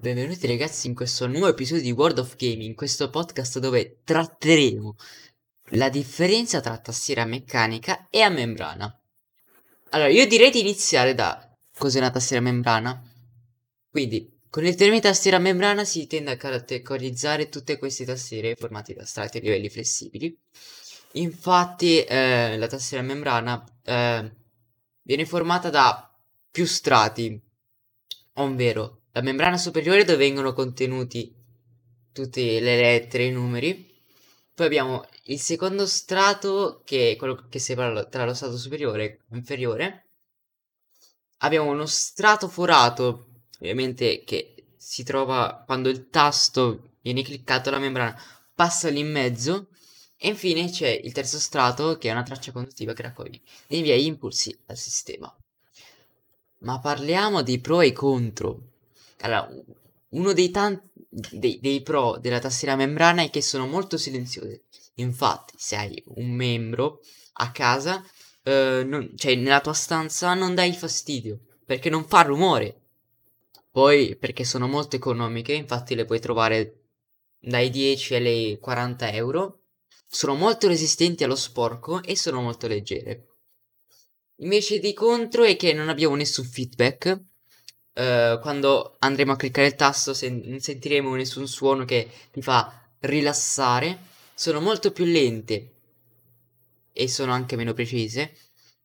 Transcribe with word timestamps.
Benvenuti 0.00 0.46
ragazzi 0.46 0.86
in 0.86 0.94
questo 0.94 1.26
nuovo 1.26 1.48
episodio 1.48 1.82
di 1.82 1.90
World 1.90 2.18
of 2.18 2.36
Gaming, 2.36 2.76
questo 2.76 3.10
podcast 3.10 3.58
dove 3.58 3.98
tratteremo 4.04 4.94
la 5.70 5.88
differenza 5.88 6.60
tra 6.60 6.78
tastiera 6.78 7.24
meccanica 7.24 8.06
e 8.08 8.20
a 8.20 8.28
membrana. 8.28 8.96
Allora, 9.90 10.08
io 10.08 10.24
direi 10.28 10.52
di 10.52 10.60
iniziare 10.60 11.16
da 11.16 11.52
cos'è 11.76 11.98
una 11.98 12.12
tastiera 12.12 12.40
a 12.40 12.44
membrana. 12.46 13.02
Quindi, 13.90 14.38
con 14.48 14.64
il 14.64 14.76
termine 14.76 15.00
tastiera 15.00 15.38
a 15.38 15.40
membrana 15.40 15.82
si 15.84 16.06
tende 16.06 16.30
a 16.30 16.36
categorizzare 16.36 17.48
tutte 17.48 17.76
queste 17.76 18.04
tastiere 18.04 18.54
formate 18.54 18.94
da 18.94 19.04
strati 19.04 19.38
a 19.38 19.40
livelli 19.40 19.68
flessibili. 19.68 20.38
Infatti, 21.14 22.04
eh, 22.04 22.56
la 22.56 22.68
tastiera 22.68 23.02
a 23.02 23.06
membrana 23.06 23.64
eh, 23.82 24.32
viene 25.02 25.26
formata 25.26 25.70
da 25.70 26.16
più 26.52 26.66
strati, 26.66 27.36
ovvero 28.34 28.97
la 29.18 29.24
membrana 29.24 29.58
superiore 29.58 30.04
dove 30.04 30.18
vengono 30.18 30.52
contenuti 30.52 31.34
tutte 32.12 32.60
le 32.60 32.76
lettere 32.76 33.24
e 33.24 33.26
i 33.26 33.32
numeri. 33.32 33.86
Poi 34.54 34.66
abbiamo 34.66 35.04
il 35.24 35.40
secondo 35.40 35.86
strato 35.86 36.82
che 36.84 37.12
è 37.12 37.16
quello 37.16 37.46
che 37.48 37.58
separa 37.58 38.04
tra 38.04 38.24
lo 38.24 38.32
strato 38.32 38.56
superiore 38.56 39.04
e 39.04 39.18
inferiore. 39.32 40.06
Abbiamo 41.38 41.70
uno 41.70 41.86
strato 41.86 42.48
forato, 42.48 43.42
ovviamente 43.58 44.22
che 44.22 44.74
si 44.76 45.02
trova 45.02 45.64
quando 45.66 45.88
il 45.88 46.08
tasto 46.10 46.92
viene 47.02 47.22
cliccato 47.22 47.70
la 47.70 47.78
membrana 47.78 48.16
passa 48.54 48.88
lì 48.88 49.00
in 49.00 49.10
mezzo. 49.10 49.70
E 50.16 50.28
infine 50.28 50.70
c'è 50.70 50.90
il 50.90 51.12
terzo 51.12 51.38
strato 51.40 51.98
che 51.98 52.08
è 52.08 52.12
una 52.12 52.24
traccia 52.24 52.52
conduttiva 52.52 52.92
che 52.92 53.02
raccoglie 53.02 53.40
e 53.66 53.78
invia 53.78 53.96
gli 53.96 54.06
impulsi 54.06 54.56
al 54.66 54.76
sistema. 54.76 55.32
Ma 56.60 56.78
parliamo 56.78 57.42
di 57.42 57.60
pro 57.60 57.80
e 57.80 57.92
contro. 57.92 58.77
Allora, 59.20 59.48
uno 60.10 60.32
dei 60.32 60.50
tanti 60.50 60.86
dei, 61.08 61.58
dei, 61.60 61.82
pro 61.82 62.18
della 62.18 62.38
tastiera 62.38 62.76
membrana 62.76 63.22
è 63.22 63.30
che 63.30 63.42
sono 63.42 63.66
molto 63.66 63.96
silenziose. 63.96 64.64
Infatti, 64.94 65.54
se 65.56 65.76
hai 65.76 66.02
un 66.16 66.30
membro 66.30 67.00
a 67.34 67.50
casa, 67.52 68.04
eh, 68.42 68.82
non, 68.84 69.12
cioè 69.16 69.34
nella 69.36 69.60
tua 69.60 69.72
stanza, 69.72 70.34
non 70.34 70.54
dai 70.54 70.72
fastidio 70.72 71.40
perché 71.68 71.90
non 71.90 72.06
fa 72.06 72.22
rumore. 72.22 72.80
Poi, 73.70 74.16
perché 74.16 74.44
sono 74.44 74.66
molto 74.66 74.96
economiche, 74.96 75.52
infatti 75.52 75.94
le 75.94 76.06
puoi 76.06 76.18
trovare 76.18 76.84
dai 77.38 77.68
10 77.68 78.14
ai 78.14 78.58
40 78.58 79.12
euro. 79.12 79.64
Sono 80.06 80.34
molto 80.34 80.66
resistenti 80.66 81.24
allo 81.24 81.36
sporco 81.36 82.02
e 82.02 82.16
sono 82.16 82.40
molto 82.40 82.66
leggere. 82.66 83.26
Invece 84.36 84.78
di 84.78 84.94
contro 84.94 85.44
è 85.44 85.56
che 85.56 85.74
non 85.74 85.90
abbiamo 85.90 86.14
nessun 86.14 86.46
feedback 86.46 87.22
uh, 87.98 88.40
quando 88.40 88.96
andremo 89.00 89.32
a 89.32 89.36
cliccare 89.36 89.66
il 89.66 89.74
tasto 89.74 90.14
sen- 90.14 90.42
non 90.44 90.60
sentiremo 90.60 91.14
nessun 91.14 91.46
suono 91.48 91.84
che 91.84 92.08
ti 92.30 92.40
fa 92.42 92.88
rilassare. 93.00 93.98
Sono 94.34 94.60
molto 94.60 94.92
più 94.92 95.04
lente 95.04 95.72
e 96.92 97.08
sono 97.08 97.32
anche 97.32 97.56
meno 97.56 97.74
precise 97.74 98.34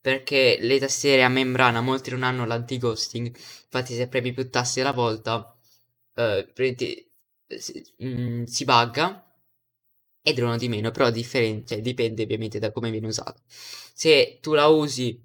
perché 0.02 0.58
le 0.60 0.80
tastiere 0.80 1.24
a 1.24 1.30
membrana 1.30 1.80
molti 1.82 2.10
non 2.10 2.24
hanno 2.24 2.46
l'anti-ghosting. 2.46 3.28
Infatti 3.28 3.96
se 3.96 4.08
premi 4.08 4.34
più 4.34 4.50
tasti 4.50 4.82
alla 4.82 4.92
volta 4.92 5.56
uh, 6.16 6.54
si, 7.58 7.94
mm, 8.04 8.44
si 8.44 8.66
bugga 8.66 9.26
e 10.22 10.34
durano 10.34 10.58
di 10.58 10.70
meno, 10.70 10.92
però 10.92 11.10
differente, 11.10 11.76
cioè, 11.76 11.82
dipende 11.82 12.24
ovviamente 12.24 12.60
da 12.60 12.72
come 12.72 12.90
viene 12.92 13.08
usato. 13.08 13.42
Se 13.48 14.40
tu 14.42 14.54
la 14.54 14.68
usi 14.68 15.20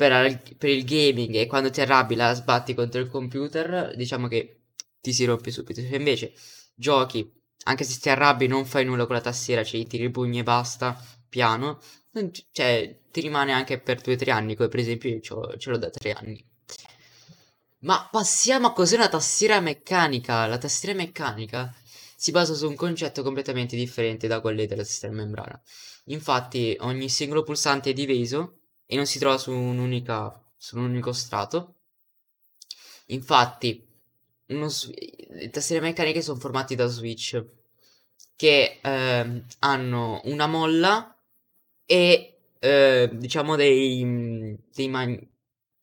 per, 0.00 0.40
per, 0.56 0.70
il 0.70 0.84
gaming 0.86 1.34
e 1.34 1.46
quando 1.46 1.68
ti 1.68 1.82
arrabbi 1.82 2.14
la 2.14 2.32
sbatti 2.32 2.72
contro 2.72 3.02
il 3.02 3.10
computer, 3.10 3.94
diciamo 3.94 4.28
che 4.28 4.62
ti 4.98 5.12
si 5.12 5.26
rompe 5.26 5.50
subito. 5.50 5.82
Se 5.82 5.94
invece 5.94 6.32
giochi, 6.74 7.30
anche 7.64 7.84
se 7.84 8.00
ti 8.00 8.08
arrabbi, 8.08 8.46
non 8.46 8.64
fai 8.64 8.86
nulla 8.86 9.04
con 9.04 9.16
la 9.16 9.20
tastiera, 9.20 9.62
cioè 9.62 9.86
tiri 9.86 10.04
i 10.04 10.10
pugni 10.10 10.38
e 10.38 10.42
basta, 10.42 10.98
piano, 11.28 11.80
cioè 12.50 12.98
ti 13.10 13.20
rimane 13.20 13.52
anche 13.52 13.78
per 13.78 14.00
2-3 14.00 14.30
anni, 14.30 14.56
come 14.56 14.70
per 14.70 14.80
esempio 14.80 15.10
io 15.10 15.20
ce 15.20 15.70
l'ho 15.70 15.76
da 15.76 15.90
3 15.90 16.12
anni. 16.12 16.42
Ma 17.80 18.08
passiamo 18.10 18.68
a 18.68 18.72
cos'è 18.72 18.96
una 18.96 19.08
tastiera 19.10 19.60
meccanica. 19.60 20.46
La 20.46 20.56
tastiera 20.56 20.94
meccanica 20.94 21.74
si 22.16 22.30
basa 22.30 22.54
su 22.54 22.66
un 22.66 22.74
concetto 22.74 23.22
completamente 23.22 23.76
differente 23.76 24.28
da 24.28 24.40
quelli 24.40 24.64
della 24.66 24.82
tastiera 24.82 25.14
membrana. 25.14 25.60
Infatti 26.04 26.74
ogni 26.80 27.10
singolo 27.10 27.42
pulsante 27.42 27.90
è 27.90 27.92
diviso 27.92 28.59
e 28.92 28.96
non 28.96 29.06
si 29.06 29.20
trova 29.20 29.38
su, 29.38 29.52
su 29.52 30.76
un 30.76 30.84
unico 30.84 31.12
strato. 31.12 31.76
Infatti, 33.06 33.86
uno, 34.46 34.68
le 35.28 35.50
tastiere 35.50 35.80
meccaniche 35.80 36.22
sono 36.22 36.40
formate 36.40 36.74
da 36.74 36.86
switch 36.86 37.40
che 38.34 38.80
eh, 38.82 39.44
hanno 39.60 40.20
una 40.24 40.46
molla 40.48 41.16
e 41.86 42.40
eh, 42.58 43.10
diciamo 43.12 43.54
dei, 43.54 44.58
dei 44.74 44.88
man- 44.88 45.28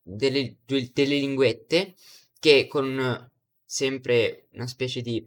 delle, 0.02 0.58
delle 0.66 1.16
linguette 1.18 1.96
che 2.42 2.68
con 2.68 3.32
sempre 3.64 4.50
una 4.52 4.68
specie 4.68 5.02
di 5.02 5.26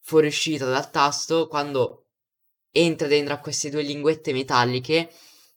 fuoriuscita 0.00 0.66
dal 0.66 0.90
tasto 0.90 1.48
quando 1.48 2.08
entra 2.70 3.06
dentro 3.06 3.32
a 3.32 3.38
queste 3.40 3.70
due 3.70 3.82
linguette 3.82 4.34
metalliche 4.34 5.10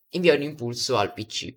invia 0.09 0.33
un 0.33 0.41
impulso 0.41 0.97
al 0.97 1.13
PC. 1.13 1.55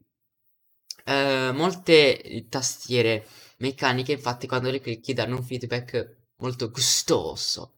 Eh, 1.05 1.50
molte 1.53 2.47
tastiere 2.49 3.27
meccaniche, 3.59 4.12
infatti, 4.12 4.47
quando 4.47 4.71
le 4.71 4.81
clicchi 4.81 5.12
danno 5.12 5.37
un 5.37 5.44
feedback 5.44 6.16
molto 6.37 6.71
gustoso. 6.71 7.75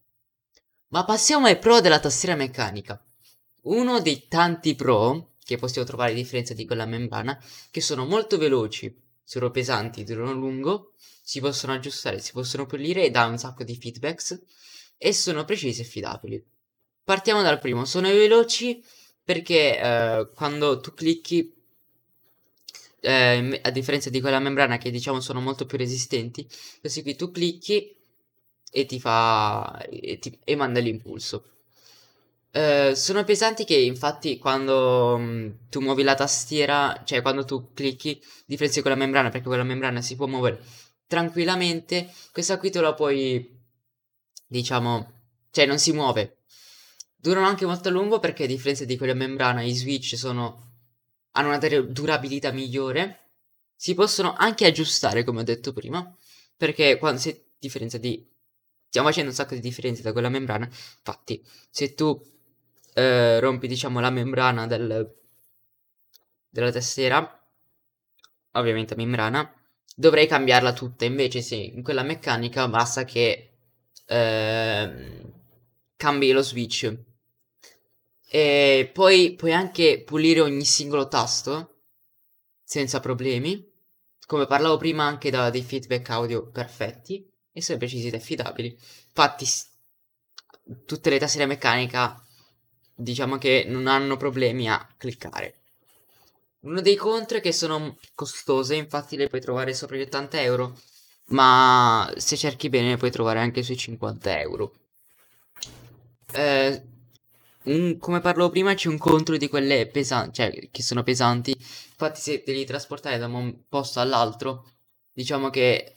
Ma 0.89 1.05
passiamo 1.05 1.47
ai 1.47 1.57
pro 1.57 1.81
della 1.81 1.99
tastiera 1.99 2.35
meccanica. 2.35 3.03
Uno 3.63 3.99
dei 3.99 4.27
tanti 4.27 4.75
pro 4.75 5.33
che 5.43 5.57
possiamo 5.57 5.87
trovare 5.87 6.11
a 6.11 6.15
differenza 6.15 6.53
di 6.53 6.65
quella 6.65 6.85
membrana, 6.85 7.41
che 7.69 7.81
sono 7.81 8.05
molto 8.05 8.37
veloci, 8.37 8.95
sono 9.23 9.51
pesanti, 9.51 10.03
durano 10.03 10.33
lungo, 10.33 10.93
si 10.97 11.39
possono 11.39 11.73
aggiustare, 11.73 12.19
si 12.19 12.31
possono 12.31 12.65
pulire 12.65 13.03
e 13.05 13.09
dà 13.11 13.25
un 13.25 13.37
sacco 13.37 13.63
di 13.63 13.75
feedbacks 13.75 14.41
e 14.97 15.13
sono 15.13 15.45
precisi 15.45 15.81
e 15.81 15.83
affidabili. 15.83 16.45
Partiamo 17.03 17.41
dal 17.41 17.59
primo, 17.59 17.85
sono 17.85 18.07
veloci 18.07 18.83
perché 19.23 19.79
eh, 19.79 20.29
quando 20.35 20.79
tu 20.79 20.93
clicchi 20.93 21.53
eh, 22.99 23.59
a 23.61 23.69
differenza 23.71 24.09
di 24.09 24.21
quella 24.21 24.39
membrana 24.39 24.77
che 24.77 24.91
diciamo 24.91 25.19
sono 25.19 25.41
molto 25.41 25.65
più 25.65 25.77
resistenti 25.77 26.47
questi 26.79 27.01
qui 27.01 27.15
tu 27.15 27.31
clicchi 27.31 27.95
e 28.71 28.85
ti 28.85 28.99
fa 28.99 29.85
e, 29.89 30.17
ti, 30.19 30.39
e 30.43 30.55
manda 30.55 30.79
l'impulso. 30.79 31.45
Eh, 32.51 32.93
sono 32.95 33.23
pesanti 33.23 33.65
che 33.65 33.75
infatti 33.75 34.37
quando 34.37 35.17
mh, 35.17 35.23
mm, 35.23 35.49
tu 35.69 35.79
muovi 35.79 36.03
la 36.03 36.13
tastiera 36.15 37.01
cioè 37.03 37.21
quando 37.21 37.45
tu 37.45 37.73
clicchi 37.73 38.21
differenza 38.45 38.75
di 38.77 38.81
quella 38.81 38.97
membrana 38.97 39.29
perché 39.29 39.47
quella 39.47 39.63
membrana 39.63 40.01
si 40.01 40.15
può 40.15 40.27
muovere 40.27 40.61
tranquillamente 41.07 42.11
questa 42.31 42.59
qui 42.59 42.69
te 42.69 42.79
la 42.79 42.93
puoi 42.93 43.59
diciamo 44.45 45.11
cioè 45.49 45.65
non 45.65 45.79
si 45.79 45.93
muove 45.93 46.42
Durano 47.23 47.47
anche 47.47 47.65
molto 47.65 47.87
a 47.87 47.91
lungo 47.91 48.19
perché 48.19 48.43
a 48.43 48.47
differenza 48.47 48.83
di 48.83 48.97
quella 48.97 49.13
membrana 49.13 49.61
i 49.61 49.73
switch 49.73 50.17
sono, 50.17 50.71
hanno 51.31 51.47
una 51.47 51.57
durabilità 51.57 52.51
migliore. 52.51 53.29
Si 53.77 53.93
possono 53.93 54.33
anche 54.33 54.65
aggiustare 54.65 55.23
come 55.23 55.39
ho 55.39 55.43
detto 55.43 55.71
prima 55.71 56.13
perché 56.57 56.97
quando 56.97 57.21
si 57.21 57.41
differenza 57.57 57.97
di... 57.97 58.29
Stiamo 58.89 59.07
facendo 59.07 59.29
un 59.29 59.35
sacco 59.37 59.53
di 59.53 59.61
differenze 59.61 60.01
da 60.01 60.11
quella 60.11 60.27
membrana. 60.27 60.65
Infatti 60.65 61.41
se 61.69 61.93
tu 61.93 62.21
eh, 62.93 63.39
rompi 63.39 63.67
diciamo 63.67 64.01
la 64.01 64.09
membrana 64.09 64.67
del, 64.67 65.15
della 66.49 66.71
tastiera, 66.73 67.41
ovviamente 68.51 68.97
membrana, 68.97 69.49
dovrei 69.95 70.27
cambiarla 70.27 70.73
tutta. 70.73 71.05
Invece 71.05 71.41
se 71.41 71.55
in 71.55 71.83
quella 71.83 72.03
meccanica 72.03 72.67
basta 72.67 73.05
che 73.05 73.53
eh, 74.07 75.31
cambi 75.95 76.31
lo 76.33 76.41
switch 76.41 77.11
e 78.35 78.89
poi 78.91 79.35
puoi 79.35 79.53
anche 79.53 80.01
pulire 80.03 80.39
ogni 80.39 80.65
singolo 80.65 81.07
tasto 81.07 81.81
senza 82.63 82.99
problemi. 82.99 83.71
Come 84.25 84.47
parlavo 84.47 84.77
prima 84.77 85.03
anche 85.03 85.29
da 85.29 85.51
dei 85.51 85.61
feedback 85.61 86.09
audio 86.09 86.49
perfetti 86.49 87.29
e 87.51 87.61
sono 87.61 87.77
precisi 87.77 88.07
ed 88.07 88.15
affidabili. 88.15 88.75
Infatti 89.05 89.45
tutte 90.83 91.11
le 91.11 91.19
tastiere 91.19 91.45
meccanica 91.45 92.19
diciamo 92.95 93.37
che 93.37 93.65
non 93.67 93.85
hanno 93.85 94.17
problemi 94.17 94.67
a 94.67 94.83
cliccare. 94.97 95.59
Uno 96.61 96.81
dei 96.81 96.95
contro 96.95 97.37
è 97.37 97.41
che 97.41 97.51
sono 97.51 97.99
costose, 98.15 98.73
infatti 98.73 99.15
le 99.15 99.27
puoi 99.27 99.41
trovare 99.41 99.75
sopra 99.75 99.95
gli 99.95 100.01
80 100.01 100.41
euro, 100.41 100.75
ma 101.25 102.11
se 102.17 102.35
cerchi 102.35 102.69
bene 102.69 102.89
le 102.89 102.97
puoi 102.97 103.11
trovare 103.11 103.41
anche 103.41 103.61
sui 103.61 103.77
50 103.77 104.39
euro. 104.39 104.73
Eh, 106.31 106.92
un, 107.65 107.97
come 107.97 108.19
parlavo 108.19 108.49
prima, 108.49 108.73
c'è 108.73 108.89
un 108.89 108.97
contro 108.97 109.37
di 109.37 109.47
quelle 109.47 109.87
pesanti, 109.87 110.33
cioè 110.33 110.69
che 110.71 110.83
sono 110.83 111.03
pesanti. 111.03 111.51
Infatti, 111.51 112.19
se 112.19 112.43
devi 112.45 112.65
trasportare 112.65 113.17
da 113.17 113.27
un 113.27 113.63
posto 113.67 113.99
all'altro, 113.99 114.71
diciamo 115.11 115.49
che 115.49 115.95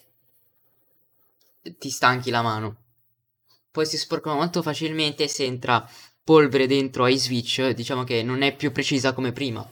ti 1.79 1.91
stanchi 1.91 2.31
la 2.31 2.43
mano. 2.43 2.85
Poi 3.71 3.87
si 3.87 3.99
sporcano 3.99 4.37
molto 4.37 4.63
facilmente 4.63 5.29
se 5.29 5.45
entra 5.45 5.89
polvere 6.25 6.67
dentro 6.67 7.05
ai 7.05 7.19
switch, 7.19 7.71
diciamo 7.71 8.05
che 8.05 8.23
non 8.23 8.43
è 8.43 8.55
più 8.55 8.73
precisa 8.73 9.13
come 9.13 9.33
prima. 9.33 9.69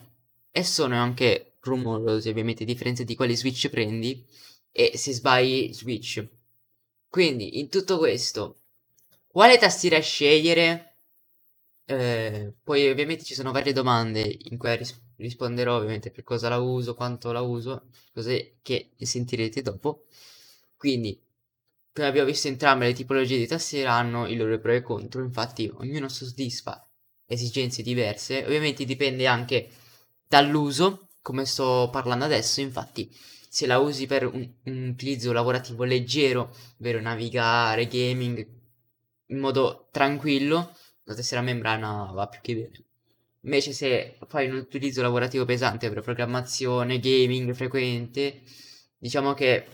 E 0.51 0.63
sono 0.63 0.97
anche 0.97 1.57
rumorosi, 1.61 2.29
ovviamente, 2.29 2.63
a 2.63 2.67
differenza 2.67 3.03
di 3.03 3.17
quali 3.17 3.37
switch 3.37 3.69
prendi 3.71 4.25
e 4.71 4.93
se 4.97 5.13
sbagli 5.13 5.73
switch. 5.73 6.27
Quindi, 7.09 7.59
in 7.59 7.69
tutto 7.69 7.99
questo, 7.99 8.61
quale 9.27 9.59
tastiera 9.59 9.99
scegliere? 10.01 10.94
Eh, 11.87 12.55
poi 12.63 12.89
ovviamente 12.89 13.25
ci 13.25 13.35
sono 13.35 13.53
varie 13.53 13.73
domande 13.75 14.21
in 14.45 14.57
cui 14.57 14.75
ris- 14.77 14.99
risponderò 15.17 15.77
ovviamente 15.77 16.11
per 16.11 16.25
cosa 16.25 16.49
la 16.49 16.59
uso, 16.59 16.95
quanto 16.95 17.31
la 17.33 17.41
uso, 17.43 17.89
cose 18.13 18.57
che 18.63 18.93
sentirete 18.99 19.61
dopo. 19.63 20.07
Quindi, 20.77 21.21
come 21.93 22.07
abbiamo 22.09 22.27
visto 22.29 22.49
entrambe 22.49 22.87
le 22.87 22.95
tipologie 22.95 23.37
di 23.39 23.47
tastiera 23.47 23.93
hanno 23.95 24.27
i 24.27 24.37
loro 24.37 24.59
pro 24.59 24.73
e 24.73 24.83
contro, 24.83 25.23
infatti 25.23 25.71
ognuno 25.75 26.09
soddisfa 26.09 26.87
esigenze 27.27 27.83
diverse, 27.83 28.45
ovviamente 28.45 28.85
dipende 28.85 29.27
anche 29.27 29.69
dall'uso, 30.27 31.09
come 31.23 31.45
sto 31.47 31.89
parlando 31.93 32.25
adesso, 32.25 32.61
infatti 32.61 33.15
se 33.49 33.67
la 33.67 33.79
usi 33.79 34.07
per 34.07 34.27
un, 34.27 34.51
un 34.65 34.89
utilizzo 34.89 35.33
lavorativo 35.33 35.85
leggero, 35.85 36.55
ovvero 36.79 37.01
navigare, 37.01 37.87
gaming, 37.87 38.47
in 39.29 39.39
modo 39.39 39.89
tranquillo, 39.91 40.75
la 41.05 41.15
tastiera 41.15 41.43
membrana 41.43 42.11
va 42.13 42.27
più 42.29 42.41
che 42.43 42.55
bene. 42.55 42.85
Invece 43.41 43.73
se 43.73 44.19
fai 44.27 44.49
un 44.49 44.57
utilizzo 44.57 45.03
lavorativo 45.03 45.45
pesante 45.45 45.91
per 45.91 46.01
programmazione, 46.01 46.99
gaming 46.99 47.53
frequente, 47.53 48.43
diciamo 48.97 49.35
che 49.35 49.67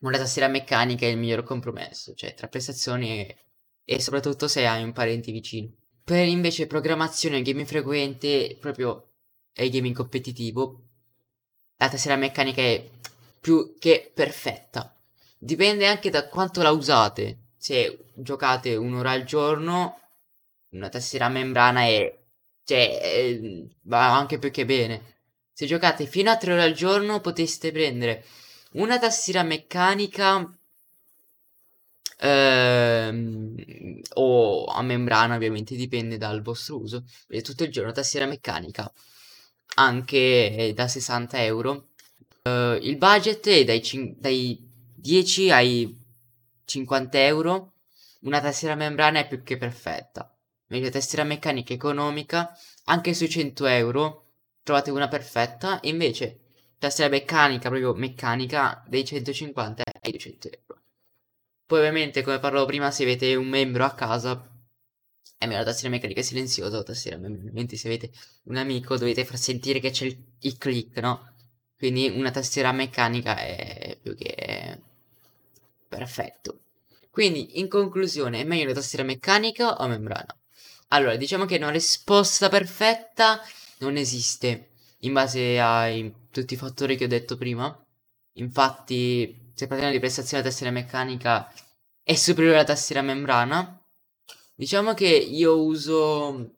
una 0.00 0.18
tastiera 0.18 0.48
meccanica 0.48 1.06
è 1.06 1.10
il 1.10 1.18
miglior 1.18 1.44
compromesso, 1.44 2.14
cioè 2.14 2.34
tra 2.34 2.48
prestazioni 2.48 3.20
e, 3.20 3.36
e 3.84 4.00
soprattutto 4.00 4.48
se 4.48 4.66
hai 4.66 4.82
un 4.82 4.92
parente 4.92 5.30
vicino. 5.30 5.72
Per 6.02 6.26
invece 6.26 6.66
programmazione 6.66 7.38
e 7.38 7.42
gaming 7.42 7.66
frequente, 7.66 8.56
proprio 8.58 9.10
e 9.52 9.68
gaming 9.68 9.94
competitivo, 9.94 10.82
la 11.76 11.88
tastiera 11.88 12.16
meccanica 12.16 12.62
è 12.62 12.84
più 13.40 13.76
che 13.78 14.10
perfetta. 14.12 14.94
Dipende 15.38 15.86
anche 15.86 16.10
da 16.10 16.28
quanto 16.28 16.62
la 16.62 16.70
usate. 16.70 17.38
Se 17.56 18.06
giocate 18.14 18.74
un'ora 18.74 19.12
al 19.12 19.24
giorno, 19.24 19.99
una 20.70 20.88
tastiera 20.88 21.28
membrana 21.28 21.82
è 21.82 22.18
cioè 22.64 23.00
eh, 23.02 23.68
va 23.82 24.16
anche 24.16 24.38
più 24.38 24.50
che 24.50 24.64
bene. 24.64 25.18
Se 25.52 25.66
giocate 25.66 26.06
fino 26.06 26.30
a 26.30 26.36
3 26.36 26.52
ore 26.52 26.62
al 26.62 26.72
giorno 26.72 27.20
poteste 27.20 27.72
prendere 27.72 28.24
una 28.72 28.98
tastiera 28.98 29.42
meccanica 29.42 30.56
ehm, 32.18 34.00
o 34.14 34.64
a 34.66 34.82
membrana 34.82 35.34
ovviamente 35.34 35.74
dipende 35.74 36.16
dal 36.16 36.42
vostro 36.42 36.78
uso. 36.78 37.04
Vedete 37.26 37.50
tutto 37.50 37.64
il 37.64 37.72
giorno 37.72 37.92
tastiera 37.92 38.26
meccanica 38.26 38.90
anche 39.74 40.72
da 40.74 40.86
60 40.86 41.42
euro. 41.44 41.88
Uh, 42.42 42.74
il 42.80 42.96
budget 42.96 43.46
è 43.48 43.64
dai, 43.64 43.82
dai 44.16 44.70
10 44.94 45.50
ai 45.50 45.98
50 46.64 47.24
euro. 47.24 47.72
Una 48.20 48.40
tastiera 48.40 48.74
membrana 48.74 49.18
è 49.20 49.26
più 49.28 49.42
che 49.42 49.56
perfetta. 49.56 50.29
Meglio 50.70 50.88
tastiera 50.88 51.24
meccanica 51.24 51.72
economica, 51.72 52.56
anche 52.84 53.12
sui 53.12 53.28
100 53.28 53.66
euro 53.66 54.26
trovate 54.62 54.90
una 54.90 55.08
perfetta. 55.08 55.80
Invece 55.82 56.40
tastiera 56.78 57.10
meccanica, 57.10 57.68
proprio 57.68 57.92
meccanica, 57.94 58.84
dai 58.88 59.04
150 59.04 59.82
ai 60.00 60.12
200 60.12 60.48
euro. 60.48 60.82
Poi 61.66 61.78
ovviamente, 61.78 62.22
come 62.22 62.38
parlavo 62.38 62.66
prima, 62.66 62.90
se 62.92 63.02
avete 63.02 63.34
un 63.34 63.48
membro 63.48 63.84
a 63.84 63.94
casa, 63.94 64.48
è 65.38 65.46
meglio 65.46 65.58
la 65.58 65.64
tastiera 65.64 65.92
meccanica 65.94 66.22
silenziosa 66.22 66.78
o 66.78 66.82
tastiera 66.84 67.16
mentre 67.18 67.76
se 67.76 67.88
avete 67.88 68.10
un 68.44 68.56
amico 68.56 68.96
dovete 68.96 69.24
far 69.24 69.38
sentire 69.38 69.80
che 69.80 69.90
c'è 69.90 70.04
il, 70.06 70.24
il 70.40 70.56
click, 70.58 70.98
no? 70.98 71.32
Quindi 71.76 72.08
una 72.10 72.30
tastiera 72.30 72.70
meccanica 72.72 73.36
è 73.38 73.98
più 74.00 74.14
che 74.14 74.78
perfetto. 75.88 76.60
Quindi, 77.10 77.58
in 77.58 77.68
conclusione, 77.68 78.40
è 78.40 78.44
meglio 78.44 78.64
una 78.64 78.74
tastiera 78.74 79.04
meccanica 79.04 79.76
o 79.78 79.88
membrana? 79.88 80.39
Allora, 80.92 81.14
diciamo 81.16 81.44
che 81.44 81.56
una 81.56 81.70
risposta 81.70 82.48
perfetta 82.48 83.40
non 83.78 83.96
esiste 83.96 84.70
in 85.00 85.12
base 85.12 85.60
a 85.60 85.88
tutti 86.30 86.54
i 86.54 86.56
fattori 86.56 86.96
che 86.96 87.04
ho 87.04 87.08
detto 87.08 87.36
prima. 87.36 87.72
Infatti, 88.34 89.52
se 89.54 89.68
parliamo 89.68 89.92
di 89.92 90.00
prestazione 90.00 90.42
della 90.42 90.52
tastiera 90.52 90.72
meccanica 90.72 91.52
è 92.02 92.14
superiore 92.16 92.56
alla 92.56 92.64
tastiera 92.64 93.02
membrana. 93.02 93.80
Diciamo 94.54 94.92
che 94.94 95.06
io 95.06 95.62
uso 95.62 96.28
uh, 96.28 96.48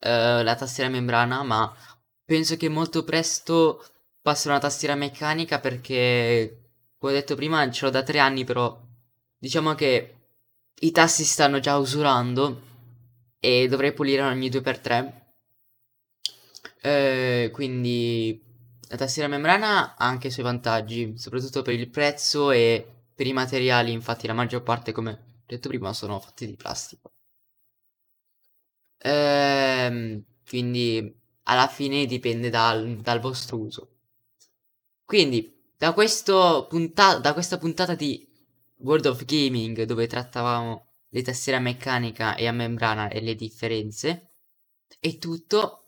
la 0.00 0.54
tastiera 0.54 0.88
membrana, 0.88 1.42
ma 1.42 1.76
penso 2.24 2.56
che 2.56 2.70
molto 2.70 3.04
presto 3.04 3.84
passerò 4.22 4.52
una 4.52 4.62
tastiera 4.62 4.94
meccanica 4.94 5.60
perché, 5.60 6.70
come 6.96 7.12
ho 7.12 7.14
detto 7.14 7.34
prima, 7.34 7.70
ce 7.70 7.84
l'ho 7.84 7.90
da 7.90 8.02
tre 8.02 8.20
anni, 8.20 8.44
però 8.44 8.80
diciamo 9.36 9.74
che 9.74 10.14
i 10.80 10.90
tasti 10.92 11.24
stanno 11.24 11.60
già 11.60 11.76
usurando 11.76 12.74
e 13.38 13.68
dovrei 13.68 13.92
pulire 13.92 14.22
ogni 14.22 14.48
2x3. 14.48 15.24
Eh, 16.80 17.50
quindi 17.52 18.40
la 18.88 18.96
tastiera 18.96 19.28
membrana 19.28 19.96
ha 19.96 20.06
anche 20.06 20.28
i 20.28 20.30
suoi 20.30 20.44
vantaggi, 20.44 21.16
soprattutto 21.18 21.62
per 21.62 21.74
il 21.74 21.88
prezzo 21.88 22.50
e 22.50 22.86
per 23.14 23.26
i 23.26 23.32
materiali, 23.32 23.92
infatti 23.92 24.26
la 24.26 24.32
maggior 24.34 24.62
parte, 24.62 24.92
come 24.92 25.42
detto 25.46 25.68
prima, 25.68 25.92
sono 25.92 26.20
fatti 26.20 26.46
di 26.46 26.56
plastica. 26.56 27.10
Ehm, 28.98 30.24
quindi 30.48 31.14
alla 31.44 31.68
fine 31.68 32.06
dipende 32.06 32.50
dal, 32.50 32.96
dal 32.96 33.20
vostro 33.20 33.58
uso. 33.58 33.88
Quindi 35.04 35.54
da, 35.76 35.92
punta- 35.92 37.18
da 37.18 37.32
questa 37.32 37.58
puntata 37.58 37.94
di 37.94 38.26
World 38.78 39.06
of 39.06 39.24
Gaming 39.24 39.84
dove 39.84 40.06
trattavamo 40.06 40.85
le 41.16 41.22
tastiere 41.22 41.56
a 41.56 41.62
meccanica 41.62 42.36
e 42.36 42.46
a 42.46 42.52
membrana 42.52 43.08
e 43.08 43.22
le 43.22 43.34
differenze 43.34 44.32
è 45.00 45.16
tutto. 45.16 45.84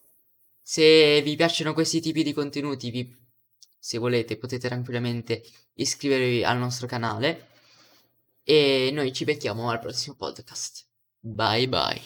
Se 0.62 1.20
vi 1.20 1.36
piacciono 1.36 1.74
questi 1.74 2.00
tipi 2.00 2.22
di 2.22 2.32
contenuti, 2.32 2.90
vi, 2.90 3.14
se 3.78 3.98
volete 3.98 4.38
potete 4.38 4.68
tranquillamente 4.68 5.42
iscrivervi 5.74 6.44
al 6.44 6.56
nostro 6.56 6.86
canale 6.86 7.48
e 8.42 8.88
noi 8.90 9.12
ci 9.12 9.24
becchiamo 9.24 9.68
al 9.70 9.80
prossimo 9.80 10.16
podcast. 10.16 10.86
Bye 11.20 11.68
bye. 11.68 12.00